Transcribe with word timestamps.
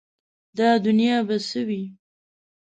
دا 0.57 0.69
دنیا 0.85 1.17
به 1.27 1.37
څه 1.47 1.59
وي؟ 1.67 1.83